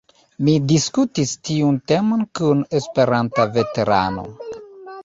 [0.45, 4.27] Mi diskutis tiun temon kun Esperanta veterano.